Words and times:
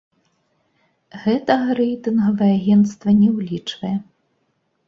Гэтага 1.25 1.67
рэйтынгавае 1.81 2.49
агенцтва 2.59 3.09
не 3.21 3.29
ўлічвае. 3.37 3.95